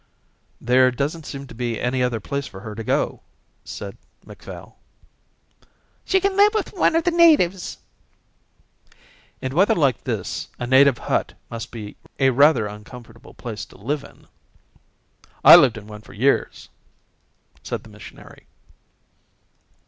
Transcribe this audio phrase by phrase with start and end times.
[0.59, 3.21] "There doesn't seem to be any other place for her to go,"
[3.63, 4.79] said Macphail.
[6.05, 7.77] "She can live with one of the natives."
[9.43, 14.03] "In weather like this a native hut must be a rather uncomfortable place to live
[14.03, 14.25] in."
[15.45, 16.69] "I lived in one for years,"
[17.61, 18.47] said the missionary.